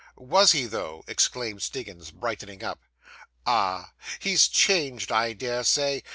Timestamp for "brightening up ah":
2.09-3.91